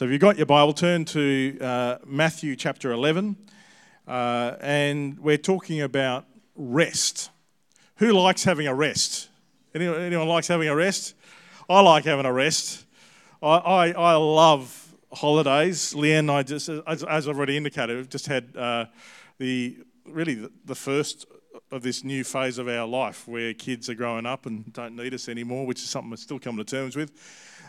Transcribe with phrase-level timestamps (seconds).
[0.00, 3.36] So if you've got your Bible, turn to uh, Matthew chapter 11,
[4.08, 6.24] uh, and we're talking about
[6.56, 7.28] rest.
[7.96, 9.28] Who likes having a rest?
[9.74, 11.16] Anyone, anyone likes having a rest?
[11.68, 12.86] I like having a rest.
[13.42, 15.92] I, I, I love holidays.
[15.92, 18.86] Leanne and I just, as, as I've already indicated, we've just had uh,
[19.36, 21.26] the really the, the first
[21.70, 25.12] of this new phase of our life where kids are growing up and don't need
[25.12, 27.12] us anymore, which is something we're still coming to terms with.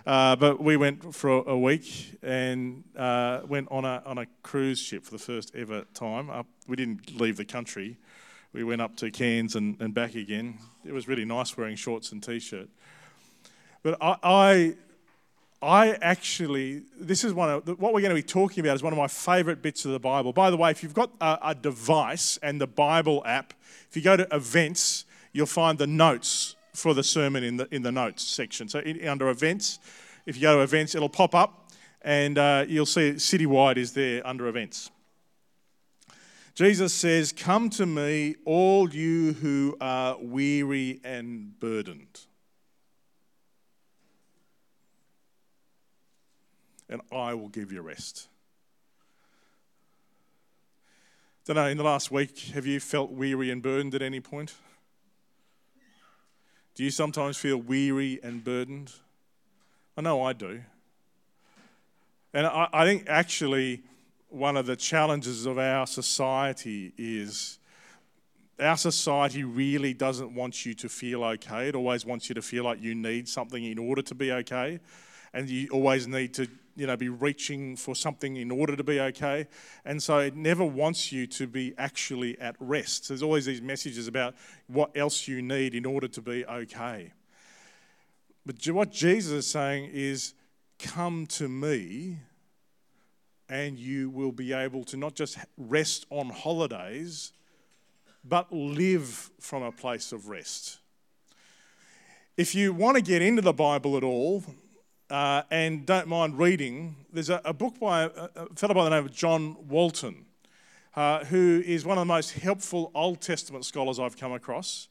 [0.06, 4.80] Uh, but we went for a week and uh, went on a, on a cruise
[4.80, 6.30] ship for the first ever time.
[6.30, 7.98] Up, we didn't leave the country.
[8.54, 10.58] We went up to Cairns and, and back again.
[10.84, 12.68] It was really nice wearing shorts and t-shirt.
[13.84, 14.76] But I, I,
[15.62, 18.94] I actually, this is one of what we're going to be talking about is one
[18.94, 20.34] of my favourite bits of the Bible.
[20.34, 23.54] By the way, if you've got a, a device and the Bible app,
[23.88, 27.82] if you go to events, you'll find the notes for the sermon in the, in
[27.82, 28.68] the notes section.
[28.70, 29.80] So in, under events,
[30.26, 31.70] if you go to events, it'll pop up
[32.02, 34.90] and uh, you'll see Citywide is there under events.
[36.56, 42.22] Jesus says, Come to me, all you who are weary and burdened.
[46.90, 48.28] And I will give you rest.
[51.46, 54.54] Don't know, in the last week, have you felt weary and burdened at any point?
[56.76, 58.92] Do you sometimes feel weary and burdened?
[59.98, 60.62] I know I do.
[62.34, 63.84] And I, I think actually
[64.30, 67.60] one of the challenges of our society is
[68.60, 71.70] our society really doesn't want you to feel okay.
[71.70, 74.80] It always wants you to feel like you need something in order to be okay.
[75.34, 79.00] And you always need to you know, be reaching for something in order to be
[79.00, 79.48] okay.
[79.86, 83.08] And so it never wants you to be actually at rest.
[83.08, 84.36] There's always these messages about
[84.68, 87.14] what else you need in order to be okay.
[88.46, 90.34] But what Jesus is saying is,
[90.80, 92.18] come to me
[93.48, 97.34] and you will be able to not just rest on holidays,
[98.24, 100.80] but live from a place of rest.
[102.38, 104.44] If you want to get into the Bible at all,
[105.12, 108.92] uh, and don't mind reading, there's a, a book by a, a, fellow by the
[108.92, 110.26] name of John Walton,
[110.96, 114.88] uh, who is one of the most helpful Old Testament scholars I've come across.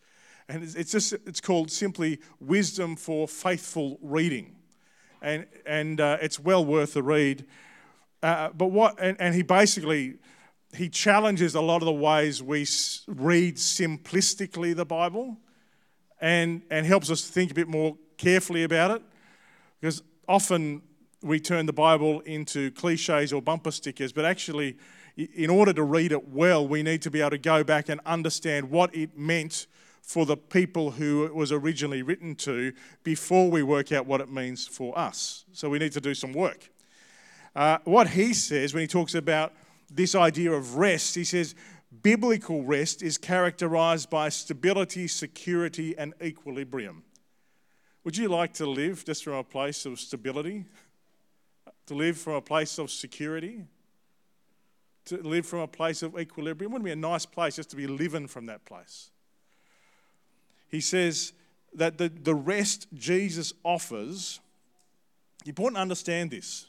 [0.46, 4.56] And it's, it's just it's called simply Wisdom for Faithful Reading,
[5.22, 7.46] and and uh, it's well worth the read.
[8.22, 10.18] Uh, but what and, and he basically
[10.76, 12.66] he challenges a lot of the ways we
[13.06, 15.38] read simplistically the Bible,
[16.20, 19.02] and and helps us think a bit more carefully about it,
[19.80, 20.80] because often
[21.22, 24.78] we turn the Bible into cliches or bumper stickers, but actually,
[25.16, 28.00] in order to read it well, we need to be able to go back and
[28.06, 29.66] understand what it meant
[30.02, 34.30] for the people who it was originally written to before we work out what it
[34.30, 35.44] means for us.
[35.52, 36.70] So we need to do some work.
[37.54, 39.52] Uh, what he says when he talks about
[39.90, 41.56] this idea of rest, he says
[42.02, 47.02] biblical rest is characterized by stability, security, and equilibrium.
[48.04, 50.64] Would you like to live just from a place of stability?
[51.86, 53.64] To live from a place of security?
[55.06, 56.72] To live from a place of equilibrium?
[56.72, 59.10] Wouldn't it be a nice place just to be living from that place?
[60.68, 61.32] He says
[61.74, 64.40] that the, the rest Jesus offers,
[65.44, 66.66] important to understand this.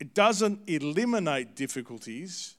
[0.00, 2.56] It doesn't eliminate difficulties,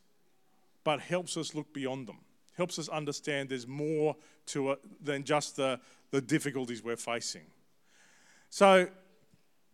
[0.83, 2.19] but helps us look beyond them.
[2.59, 5.79] Helps us understand there's more to it than just the,
[6.11, 7.43] the difficulties we're facing.
[8.49, 8.85] So,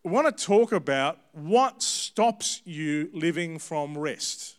[0.06, 4.58] I want to talk about what stops you living from rest.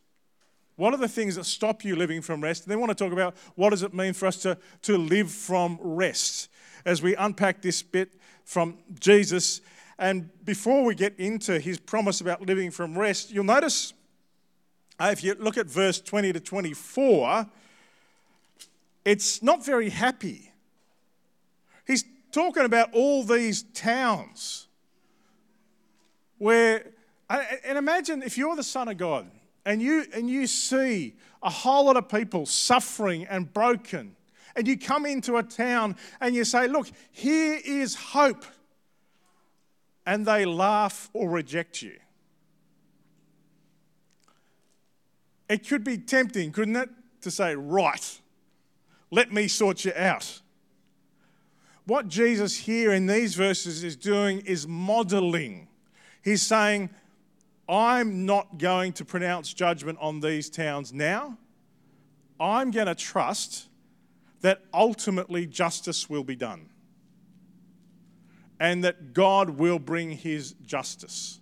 [0.75, 2.65] What are the things that stop you living from rest?
[2.65, 4.99] And then I want to talk about what does it mean for us to, to
[4.99, 6.51] live from rest
[6.85, 8.13] as we unpack this bit
[8.45, 9.61] from Jesus.
[10.01, 13.93] And before we get into his promise about living from rest, you'll notice
[14.99, 17.47] uh, if you look at verse 20 to 24,
[19.06, 20.53] it's not very happy.
[21.87, 24.67] He's talking about all these towns
[26.39, 26.91] where,
[27.31, 29.31] and imagine if you're the Son of God
[29.65, 34.16] and you, and you see a whole lot of people suffering and broken,
[34.57, 38.45] and you come into a town and you say, Look, here is hope.
[40.04, 41.97] And they laugh or reject you.
[45.48, 46.89] It could be tempting, couldn't it,
[47.21, 48.21] to say, Right,
[49.11, 50.41] let me sort you out
[51.87, 55.69] what Jesus here in these verses is doing is modeling.
[56.23, 56.91] He's saying,
[57.69, 61.39] I'm not going to pronounce judgment on these towns now.
[62.41, 63.69] I'm going to trust
[64.41, 66.69] that ultimately justice will be done
[68.59, 71.41] and that God will bring his justice.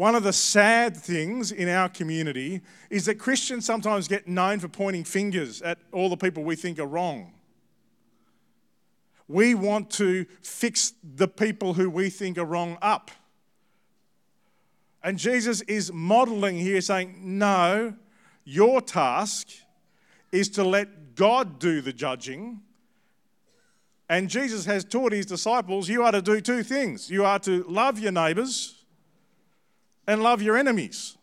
[0.00, 4.66] One of the sad things in our community is that Christians sometimes get known for
[4.66, 7.34] pointing fingers at all the people we think are wrong.
[9.28, 13.10] We want to fix the people who we think are wrong up.
[15.02, 17.92] And Jesus is modeling here, saying, No,
[18.42, 19.48] your task
[20.32, 22.62] is to let God do the judging.
[24.08, 27.64] And Jesus has taught his disciples you are to do two things you are to
[27.64, 28.79] love your neighbors
[30.10, 31.16] and love your enemies.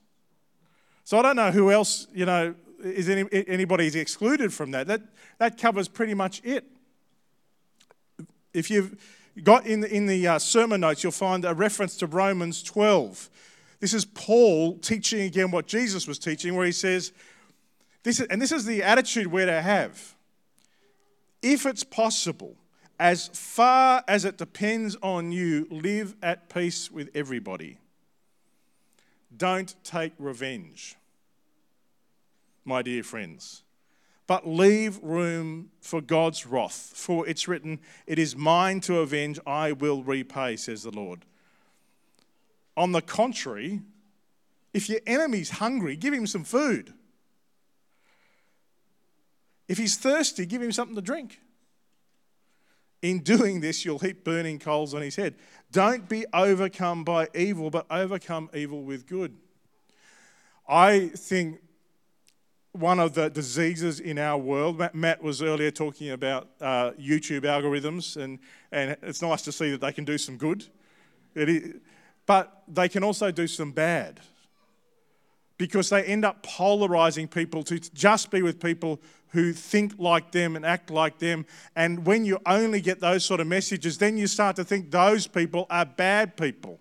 [1.03, 4.87] So I don't know who else, you know, is any, anybody's excluded from that.
[4.87, 5.01] That,
[5.39, 6.63] that covers pretty much it.
[8.53, 8.97] If you've
[9.43, 13.29] got in the, in the uh, sermon notes, you'll find a reference to Romans 12.
[13.81, 17.11] This is Paul teaching again what Jesus was teaching, where he says,
[18.03, 20.15] this is, and this is the attitude we're to have.
[21.41, 22.55] If it's possible,
[23.01, 27.79] as far as it depends on you, live at peace with everybody.
[29.35, 30.95] Don't take revenge,
[32.63, 33.63] my dear friends,
[34.25, 36.91] but leave room for God's wrath.
[36.95, 41.25] For it's written, It is mine to avenge, I will repay, says the Lord.
[42.75, 43.81] On the contrary,
[44.73, 46.93] if your enemy's hungry, give him some food.
[49.67, 51.41] If he's thirsty, give him something to drink.
[53.01, 55.35] In doing this, you'll heap burning coals on his head.
[55.71, 59.35] Don't be overcome by evil, but overcome evil with good.
[60.67, 61.59] I think
[62.71, 68.17] one of the diseases in our world, Matt was earlier talking about uh, YouTube algorithms,
[68.17, 68.39] and,
[68.71, 70.65] and it's nice to see that they can do some good.
[72.25, 74.19] but they can also do some bad
[75.57, 80.55] because they end up polarizing people to just be with people who think like them
[80.55, 81.45] and act like them.
[81.75, 85.27] And when you only get those sort of messages, then you start to think those
[85.27, 86.79] people are bad people.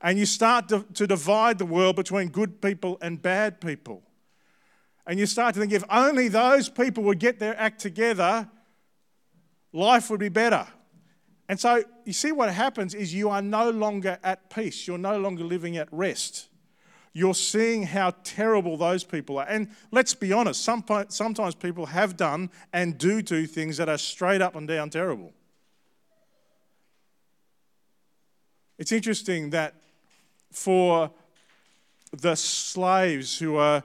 [0.00, 4.02] And you start to, to divide the world between good people and bad people.
[5.06, 8.48] And you start to think if only those people would get their act together,
[9.72, 10.66] life would be better.
[11.48, 14.86] And so you see what happens is you are no longer at peace.
[14.86, 16.48] You're no longer living at rest
[17.16, 19.46] you're seeing how terrible those people are.
[19.48, 24.42] And let's be honest, sometimes people have done and do do things that are straight
[24.42, 25.32] up and down terrible.
[28.76, 29.76] It's interesting that
[30.52, 31.10] for
[32.12, 33.82] the slaves who are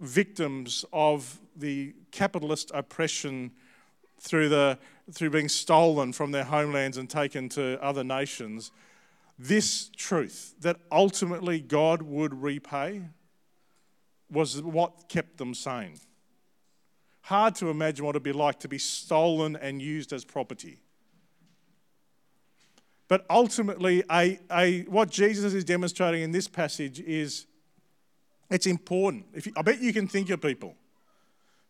[0.00, 3.52] victims of the capitalist oppression
[4.18, 4.80] through, the,
[5.12, 8.72] through being stolen from their homelands and taken to other nations,
[9.38, 13.02] this truth that ultimately God would repay
[14.30, 15.98] was what kept them sane.
[17.22, 20.80] Hard to imagine what it'd be like to be stolen and used as property.
[23.08, 27.46] But ultimately, a, a, what Jesus is demonstrating in this passage is
[28.50, 29.26] it's important.
[29.34, 30.76] If you, I bet you can think of people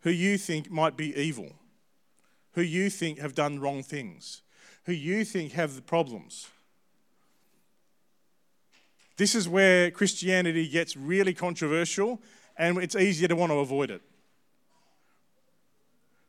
[0.01, 1.53] who you think might be evil,
[2.53, 4.43] who you think have done wrong things,
[4.85, 6.49] who you think have the problems.
[9.17, 12.21] This is where Christianity gets really controversial
[12.57, 14.03] and it's easier to want to avoid it.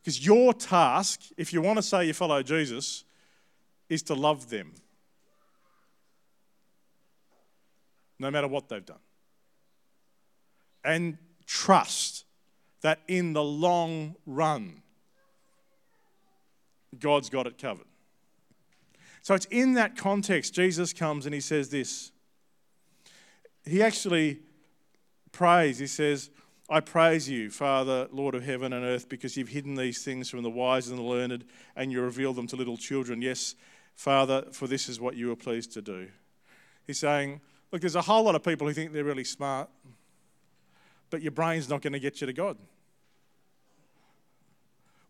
[0.01, 3.05] Because your task, if you want to say you follow Jesus,
[3.89, 4.73] is to love them.
[8.19, 8.99] No matter what they've done.
[10.83, 11.17] And
[11.47, 12.25] trust
[12.81, 14.83] that in the long run,
[16.99, 17.87] God's got it covered.
[19.23, 22.11] So it's in that context, Jesus comes and he says this
[23.65, 24.39] he actually
[25.31, 25.79] prays.
[25.79, 26.29] He says,
[26.69, 30.41] I praise you, Father, Lord of heaven and earth, because you've hidden these things from
[30.41, 31.45] the wise and the learned,
[31.75, 33.21] and you reveal them to little children.
[33.21, 33.55] Yes,
[33.95, 36.07] Father, for this is what you are pleased to do.
[36.87, 37.41] He's saying,
[37.71, 39.69] Look, there's a whole lot of people who think they're really smart,
[41.09, 42.57] but your brain's not going to get you to God.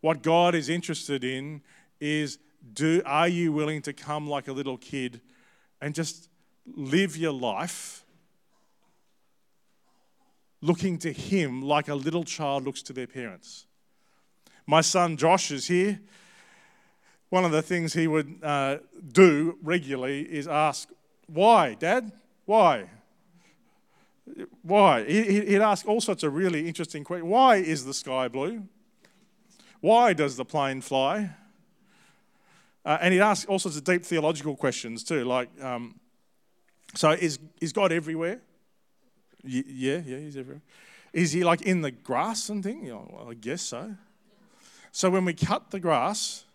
[0.01, 1.62] What God is interested in
[2.00, 2.39] is
[2.74, 5.21] do, are you willing to come like a little kid
[5.81, 6.29] and just
[6.75, 8.04] live your life
[10.65, 13.67] looking to Him like a little child looks to their parents.
[14.65, 16.00] My son Josh is here.
[17.29, 18.77] One of the things he would uh,
[19.12, 20.89] do regularly is ask,
[21.27, 22.12] Why, Dad?
[22.45, 22.89] Why?
[24.63, 25.03] Why?
[25.05, 27.29] He'd ask all sorts of really interesting questions.
[27.29, 28.63] Why is the sky blue?
[29.81, 31.31] Why does the plane fly?
[32.84, 36.00] Uh, and he'd ask all sorts of deep theological questions too, like, um,
[36.95, 38.41] so is, is God everywhere?
[39.45, 40.61] Yeah, yeah, he's everywhere.
[41.13, 42.87] Is he like in the grass and thing?
[42.87, 43.95] well, I guess so.
[44.91, 46.45] So when we cut the grass,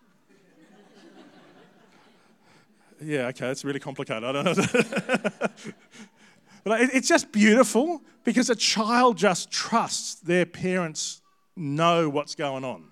[3.02, 4.24] yeah, okay, it's really complicated.
[4.24, 4.52] I don't know.
[6.64, 11.22] but It's just beautiful because a child just trusts their parents
[11.56, 12.84] know what's going on.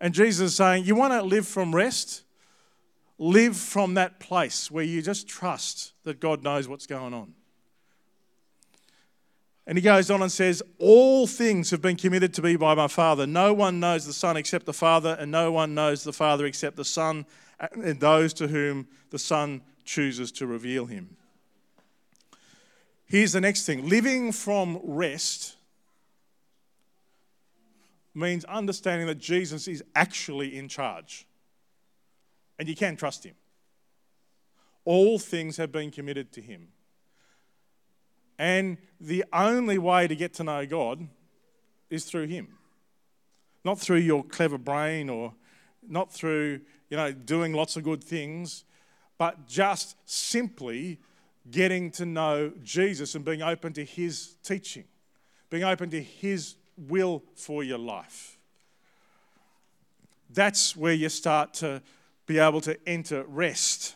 [0.00, 2.24] And Jesus is saying, You want to live from rest?
[3.18, 7.34] Live from that place where you just trust that God knows what's going on.
[9.66, 12.88] And he goes on and says, All things have been committed to me by my
[12.88, 13.26] Father.
[13.26, 16.76] No one knows the Son except the Father, and no one knows the Father except
[16.76, 17.26] the Son,
[17.60, 21.16] and those to whom the Son chooses to reveal him.
[23.06, 25.56] Here's the next thing living from rest
[28.14, 31.26] means understanding that Jesus is actually in charge,
[32.58, 33.34] and you can trust him.
[34.84, 36.68] All things have been committed to him.
[38.42, 41.06] And the only way to get to know God
[41.90, 42.48] is through Him.
[43.64, 45.32] Not through your clever brain or
[45.80, 48.64] not through, you know, doing lots of good things,
[49.16, 50.98] but just simply
[51.52, 54.86] getting to know Jesus and being open to His teaching,
[55.48, 58.38] being open to His will for your life.
[60.30, 61.80] That's where you start to
[62.26, 63.94] be able to enter rest.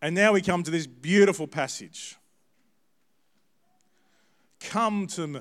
[0.00, 2.16] And now we come to this beautiful passage.
[4.60, 5.40] Come to me,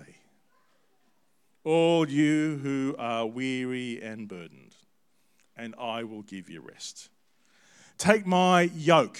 [1.63, 4.75] all you who are weary and burdened,
[5.55, 7.09] and I will give you rest.
[7.97, 9.19] Take my yoke.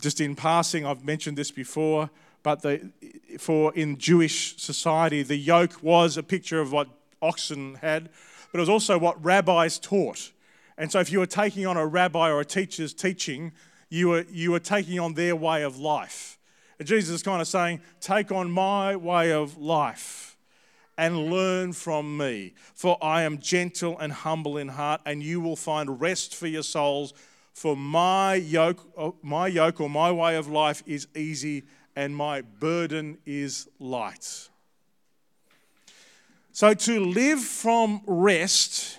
[0.00, 2.10] Just in passing, I've mentioned this before,
[2.42, 2.90] but the,
[3.38, 6.88] for in Jewish society, the yoke was a picture of what
[7.22, 8.10] oxen had,
[8.52, 10.30] but it was also what rabbis taught.
[10.76, 13.52] And so, if you were taking on a rabbi or a teacher's teaching,
[13.94, 16.36] you were, you were taking on their way of life.
[16.80, 20.36] And Jesus is kind of saying, Take on my way of life
[20.98, 25.54] and learn from me, for I am gentle and humble in heart, and you will
[25.54, 27.14] find rest for your souls.
[27.52, 31.62] For my yoke, uh, my yoke or my way of life is easy,
[31.94, 34.48] and my burden is light.
[36.50, 38.98] So, to live from rest,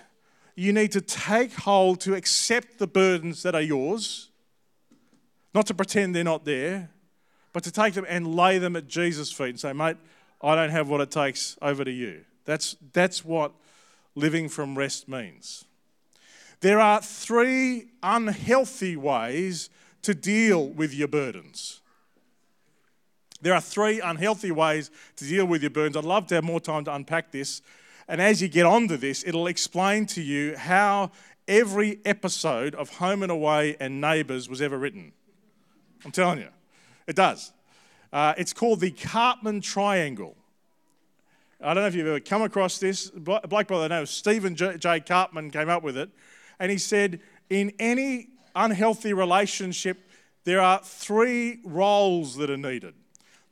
[0.54, 4.30] you need to take hold to accept the burdens that are yours
[5.56, 6.90] not to pretend they're not there,
[7.54, 9.96] but to take them and lay them at Jesus' feet and say, mate,
[10.42, 12.26] I don't have what it takes, over to you.
[12.44, 13.52] That's, that's what
[14.14, 15.64] living from rest means.
[16.60, 19.70] There are three unhealthy ways
[20.02, 21.80] to deal with your burdens.
[23.40, 25.96] There are three unhealthy ways to deal with your burdens.
[25.96, 27.62] I'd love to have more time to unpack this.
[28.08, 31.12] And as you get onto this, it'll explain to you how
[31.48, 35.12] every episode of Home and Away and Neighbours was ever written.
[36.04, 36.48] I'm telling you,
[37.06, 37.52] it does.
[38.12, 40.36] Uh, it's called the Karpman Triangle.
[41.60, 43.10] I don't know if you've ever come across this.
[43.10, 44.76] Bloke by the name of Stephen J.
[44.76, 46.10] Karpman came up with it.
[46.58, 49.98] And he said, in any unhealthy relationship,
[50.44, 52.94] there are three roles that are needed.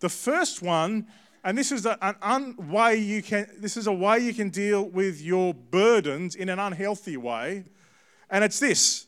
[0.00, 1.06] The first one,
[1.42, 4.84] and this is an un, way you can, this is a way you can deal
[4.84, 7.64] with your burdens in an unhealthy way,
[8.30, 9.06] and it's this: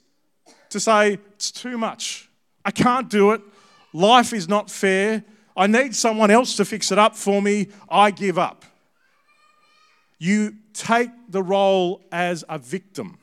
[0.71, 2.25] to say it's too much.
[2.66, 3.40] I can't do it.
[3.92, 5.23] Life is not fair.
[5.56, 7.68] I need someone else to fix it up for me.
[7.88, 8.64] I give up.
[10.18, 13.18] You take the role as a victim.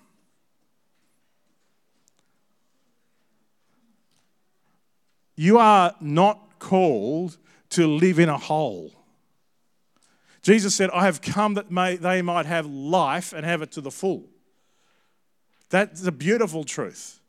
[5.35, 7.37] You are not called
[7.71, 8.91] to live in a hole.
[10.41, 13.81] Jesus said, I have come that may, they might have life and have it to
[13.81, 14.29] the full.
[15.69, 17.19] That's a beautiful truth.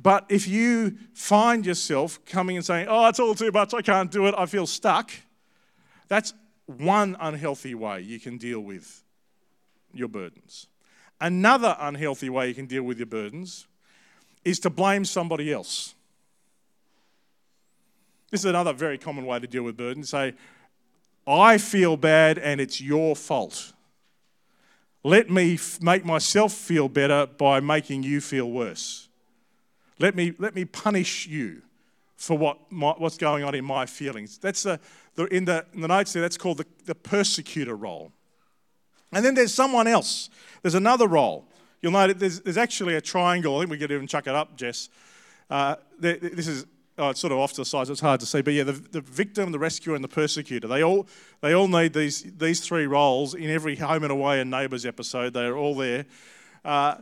[0.00, 4.10] But if you find yourself coming and saying, Oh, it's all too much, I can't
[4.10, 5.10] do it, I feel stuck,
[6.06, 6.32] that's
[6.66, 9.02] one unhealthy way you can deal with
[9.92, 10.68] your burdens.
[11.20, 13.66] Another unhealthy way you can deal with your burdens
[14.44, 15.94] is to blame somebody else.
[18.30, 20.10] This is another very common way to deal with burdens.
[20.10, 20.34] Say,
[21.26, 23.72] I feel bad and it's your fault.
[25.02, 29.07] Let me f- make myself feel better by making you feel worse.
[29.98, 31.62] Let me, let me punish you
[32.16, 34.38] for what my, what's going on in my feelings.
[34.38, 34.80] That's the,
[35.14, 38.12] the, in, the, in the notes there, that's called the, the persecutor role.
[39.12, 40.28] And then there's someone else.
[40.62, 41.48] There's another role.
[41.80, 43.56] You'll note there's, there's actually a triangle.
[43.56, 44.88] I think we could even chuck it up, Jess.
[45.48, 46.66] Uh, this is
[46.98, 48.42] oh, it's sort of off to the side, so it's hard to see.
[48.42, 50.68] But yeah, the, the victim, the rescuer, and the persecutor.
[50.68, 51.06] They all
[51.40, 55.32] they all need these these three roles in every home and away and neighbours episode.
[55.32, 56.04] They're all there.
[56.64, 56.96] Uh,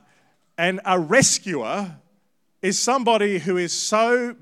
[0.59, 1.97] and a rescuer
[2.67, 4.35] is somebody who is so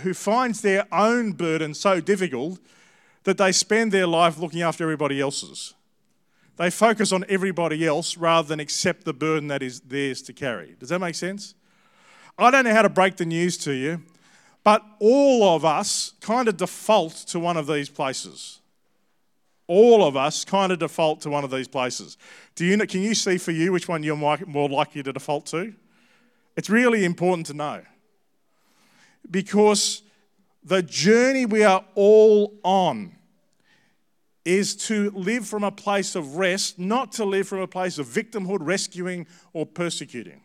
[0.00, 2.58] who finds their own burden so difficult
[3.24, 5.74] that they spend their life looking after everybody else's.
[6.56, 10.74] They focus on everybody else rather than accept the burden that is theirs to carry.
[10.78, 11.54] Does that make sense?
[12.36, 14.02] I don't know how to break the news to you,
[14.64, 18.58] but all of us kind of default to one of these places.
[19.68, 22.18] All of us kind of default to one of these places.
[22.56, 25.46] Do you know, can you see for you which one you're more likely to default
[25.46, 25.74] to?
[26.58, 27.82] It's really important to know.
[29.30, 30.02] Because
[30.64, 33.14] the journey we are all on
[34.44, 38.08] is to live from a place of rest, not to live from a place of
[38.08, 40.40] victimhood, rescuing, or persecuting.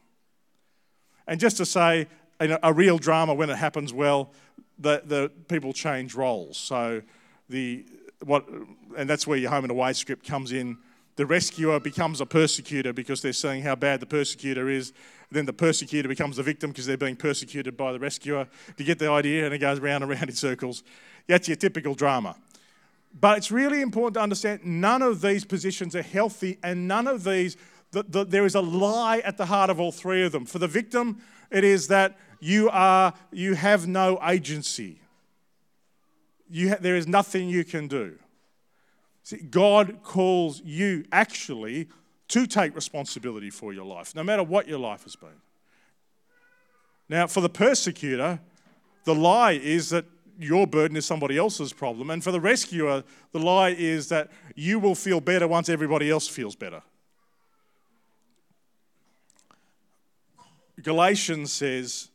[1.25, 2.05] And just to say,
[2.39, 4.33] in a real drama, when it happens well,
[4.77, 6.57] the, the people change roles.
[6.57, 7.01] So
[7.49, 7.85] the
[8.23, 8.47] what,
[8.95, 10.77] and that's where your home and away script comes in.
[11.15, 14.93] The rescuer becomes a persecutor because they're seeing how bad the persecutor is.
[15.33, 18.47] Then the persecutor becomes the victim because they're being persecuted by the rescuer.
[18.77, 19.45] Do you get the idea?
[19.45, 20.83] And it goes round and round in circles.
[21.27, 22.35] That's your typical drama.
[23.19, 27.23] But it's really important to understand none of these positions are healthy, and none of
[27.23, 27.57] these,
[27.91, 30.45] the, the, there is a lie at the heart of all three of them.
[30.45, 31.21] For the victim,
[31.51, 34.99] it is that you, are, you have no agency,
[36.49, 38.17] you ha- there is nothing you can do.
[39.23, 41.87] See, God calls you actually
[42.29, 45.41] to take responsibility for your life, no matter what your life has been.
[47.09, 48.39] Now, for the persecutor,
[49.03, 50.05] the lie is that
[50.39, 52.09] your burden is somebody else's problem.
[52.09, 56.27] And for the rescuer, the lie is that you will feel better once everybody else
[56.27, 56.81] feels better.
[60.81, 62.09] Galatians says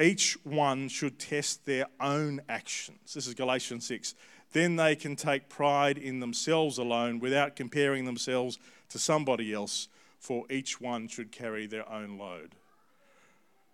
[0.00, 3.14] each one should test their own actions.
[3.14, 4.14] This is Galatians 6.
[4.52, 8.58] Then they can take pride in themselves alone without comparing themselves
[8.90, 12.54] to somebody else, for each one should carry their own load.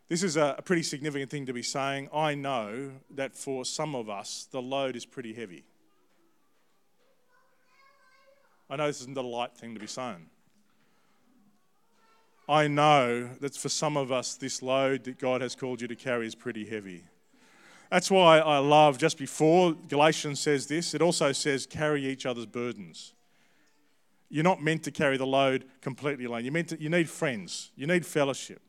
[0.08, 2.08] This is a pretty significant thing to be saying.
[2.14, 5.64] I know that for some of us, the load is pretty heavy.
[8.70, 10.26] I know this isn't a light thing to be saying.
[12.48, 15.96] I know that for some of us, this load that God has called you to
[15.96, 17.04] carry is pretty heavy.
[17.90, 22.46] That's why I love just before Galatians says this, it also says carry each other's
[22.46, 23.14] burdens.
[24.28, 26.44] You're not meant to carry the load completely alone.
[26.44, 28.60] You're meant to, you need friends, you need fellowship.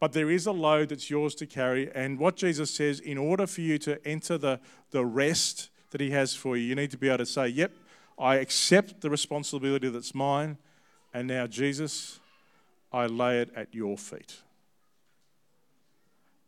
[0.00, 1.90] But there is a load that's yours to carry.
[1.94, 4.60] And what Jesus says, in order for you to enter the,
[4.92, 7.72] the rest that He has for you, you need to be able to say, Yep,
[8.18, 10.56] I accept the responsibility that's mine.
[11.12, 12.20] And now, Jesus,
[12.92, 14.42] I lay it at your feet.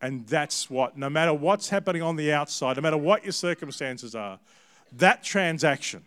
[0.02, 4.14] And that's what, no matter what's happening on the outside, no matter what your circumstances
[4.14, 4.38] are,
[4.92, 6.02] that transaction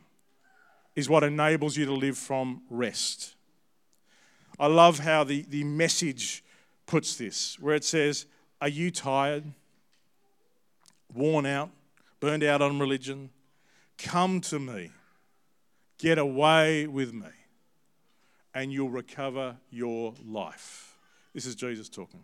[0.95, 3.35] is what enables you to live from rest.
[4.59, 6.43] I love how the, the message
[6.85, 8.25] puts this, where it says,
[8.61, 9.43] Are you tired,
[11.13, 11.69] worn out,
[12.19, 13.29] burned out on religion?
[13.97, 14.91] Come to me,
[15.97, 17.27] get away with me,
[18.53, 20.97] and you'll recover your life.
[21.33, 22.23] This is Jesus talking.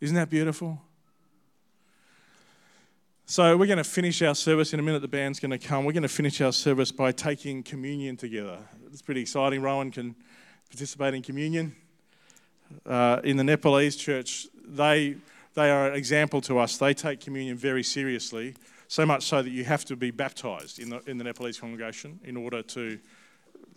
[0.00, 0.80] Isn't that beautiful?
[3.26, 5.02] So, we're going to finish our service in a minute.
[5.02, 5.84] The band's going to come.
[5.84, 8.56] We're going to finish our service by taking communion together.
[8.90, 9.60] It's pretty exciting.
[9.60, 10.16] Rowan can
[10.70, 11.76] participate in communion.
[12.86, 15.16] Uh, in the Nepalese church, they,
[15.52, 16.78] they are an example to us.
[16.78, 18.54] They take communion very seriously,
[18.88, 22.18] so much so that you have to be baptized in the, in the Nepalese congregation
[22.24, 22.98] in order to,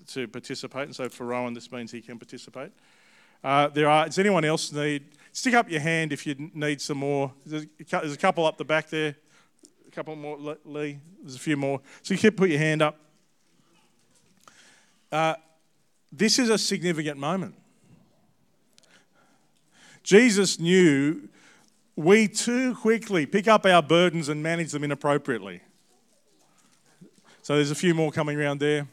[0.07, 0.85] to participate.
[0.85, 2.71] And so, for Rowan, this means he can participate.
[3.43, 5.03] Uh, there are, does anyone else need,
[5.33, 7.33] stick up your hand if you need some more.
[7.45, 9.15] There's a couple up the back there
[9.87, 10.99] A couple more, Lee.
[11.21, 11.81] There's a few more.
[12.03, 12.97] So you can put your hand up.
[15.11, 15.35] Uh,
[16.11, 17.55] this is a significant moment.
[20.03, 21.29] Jesus knew
[21.95, 25.61] we too quickly pick up our burdens and manage them inappropriately.
[27.41, 28.87] So there's a few more coming around there.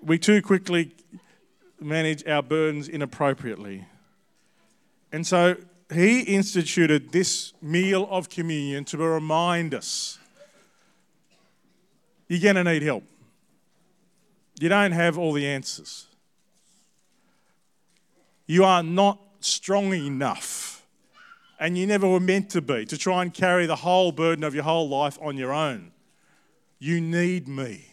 [0.00, 0.94] We too quickly
[1.80, 3.86] manage our burdens inappropriately.
[5.12, 5.56] And so
[5.92, 10.18] he instituted this meal of communion to remind us
[12.28, 13.04] you're going to need help.
[14.58, 16.06] You don't have all the answers.
[18.46, 20.86] You are not strong enough,
[21.60, 24.54] and you never were meant to be, to try and carry the whole burden of
[24.54, 25.92] your whole life on your own.
[26.78, 27.86] You need me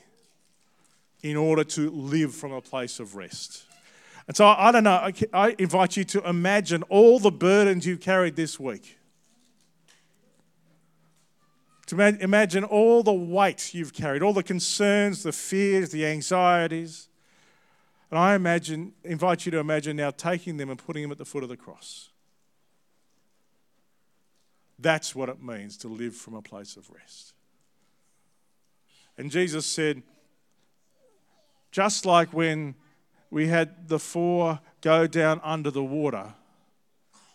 [1.21, 3.65] in order to live from a place of rest.
[4.29, 8.35] And so I, don't know, I, invite you to imagine all the burdens you've carried
[8.35, 8.99] this week.
[11.87, 17.09] To imagine all the weight you've carried, all the concerns, the fears, the anxieties.
[18.11, 21.25] And I imagine, invite you to imagine now taking them and putting them at the
[21.25, 22.09] foot of the cross.
[24.77, 27.33] That's what it means to live from a place of rest.
[29.17, 30.03] And Jesus said,
[31.71, 32.75] just like when
[33.31, 36.33] we had the four go down under the water,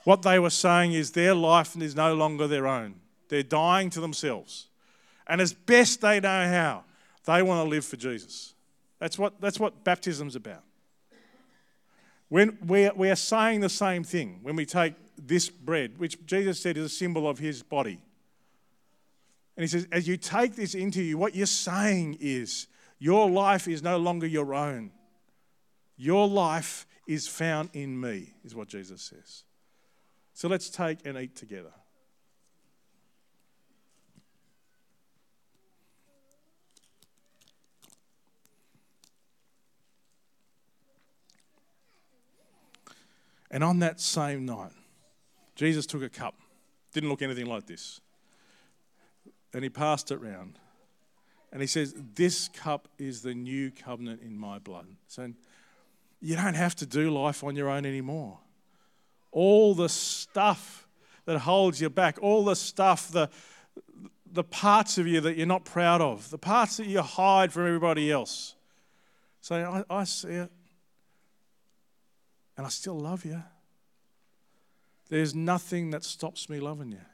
[0.04, 2.96] what they were saying is their life is no longer their own.
[3.28, 4.66] They're dying to themselves.
[5.26, 6.84] And as best they know how,
[7.24, 8.54] they want to live for Jesus.
[8.98, 10.62] That's what, that's what baptism's about.
[12.28, 16.60] When we we are saying the same thing when we take this bread, which Jesus
[16.60, 18.00] said is a symbol of his body.
[19.56, 22.66] And he says, as you take this into you, what you're saying is
[22.98, 24.90] your life is no longer your own.
[25.96, 29.44] Your life is found in me, is what Jesus says.
[30.32, 31.72] So let's take and eat together.
[43.54, 44.72] And on that same night,
[45.54, 46.34] Jesus took a cup.
[46.92, 48.00] Didn't look anything like this.
[49.52, 50.58] And he passed it round.
[51.52, 54.88] And he says, This cup is the new covenant in my blood.
[55.06, 55.32] So
[56.24, 58.38] you don't have to do life on your own anymore.
[59.30, 60.88] All the stuff
[61.26, 63.28] that holds you back, all the stuff, the,
[64.32, 67.66] the parts of you that you're not proud of, the parts that you hide from
[67.66, 68.54] everybody else.
[69.42, 70.50] Say, I, I see it
[72.56, 73.42] and I still love you.
[75.10, 77.04] There's nothing that stops me loving you.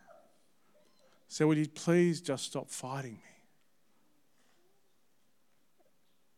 [1.27, 3.19] So, would you please just stop fighting me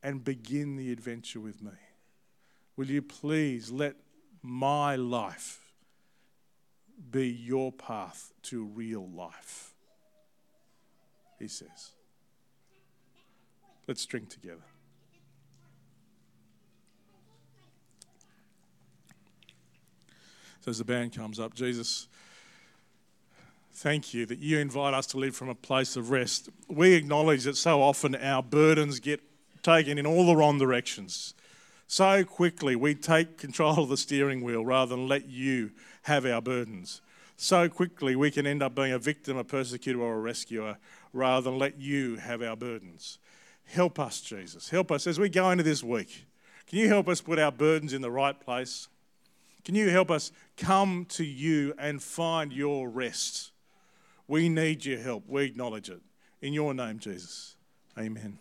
[0.03, 1.73] and begin the adventure with me?
[2.77, 3.97] Will you please let
[4.43, 5.61] my life
[7.11, 9.75] be your path to real life?
[11.39, 11.93] He says.
[13.87, 14.63] Let's drink together.
[20.61, 22.07] So as the band comes up, Jesus,
[23.73, 26.49] thank you that you invite us to live from a place of rest.
[26.69, 29.21] We acknowledge that so often our burdens get
[29.63, 31.35] taken in all the wrong directions.
[31.93, 35.73] So quickly we take control of the steering wheel rather than let you
[36.05, 37.03] have our burdens.
[37.37, 40.79] So quickly we can end up being a victim, a persecutor, or a rescuer
[41.13, 43.19] rather than let you have our burdens.
[43.65, 44.71] Help us, Jesus.
[44.71, 46.25] Help us as we go into this week.
[46.67, 48.89] Can you help us put our burdens in the right place?
[49.63, 53.51] Can you help us come to you and find your rest?
[54.27, 55.25] We need your help.
[55.29, 56.01] We acknowledge it.
[56.41, 57.55] In your name, Jesus.
[57.99, 58.39] Amen.